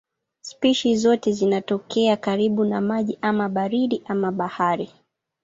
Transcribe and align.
Spishi 0.41 0.97
zote 0.97 1.31
zinatokea 1.31 2.17
karibu 2.17 2.65
na 2.65 2.81
maji 2.81 3.17
ama 3.21 3.49
baridi 3.49 4.01
ama 4.05 4.27
ya 4.27 4.31
bahari. 4.31 4.93